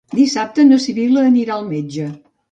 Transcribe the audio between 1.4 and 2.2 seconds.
al metge.